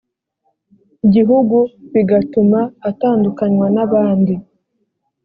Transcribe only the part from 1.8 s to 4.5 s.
bigatuma atandukanywa n abandi